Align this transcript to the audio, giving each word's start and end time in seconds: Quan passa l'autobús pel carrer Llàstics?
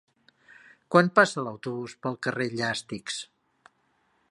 Quan 0.95 1.11
passa 1.19 1.43
l'autobús 1.49 1.95
pel 2.07 2.17
carrer 2.29 2.49
Llàstics? 2.57 3.21